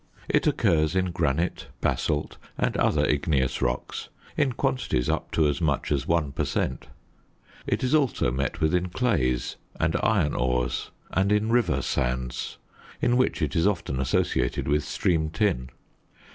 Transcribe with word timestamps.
It 0.27 0.47
occurs 0.47 0.95
in 0.95 1.11
granite, 1.11 1.67
basalt, 1.79 2.37
and 2.57 2.75
other 2.75 3.05
igneous 3.05 3.61
rocks 3.61 4.09
in 4.35 4.53
quantities 4.53 5.09
up 5.09 5.29
to 5.33 5.47
as 5.47 5.61
much 5.61 5.91
as 5.91 6.07
1 6.07 6.31
per 6.31 6.43
cent. 6.43 6.87
It 7.67 7.83
is 7.83 7.93
also 7.93 8.31
met 8.31 8.59
with 8.61 8.73
in 8.73 8.89
clays 8.89 9.57
and 9.79 9.95
iron 10.01 10.33
ores, 10.33 10.89
and 11.11 11.31
in 11.31 11.51
river 11.51 11.83
sands, 11.83 12.57
in 12.99 13.15
which 13.15 13.43
it 13.43 13.55
is 13.55 13.67
often 13.67 13.99
associated 13.99 14.67
with 14.67 14.83
stream 14.83 15.29
tin. 15.29 15.69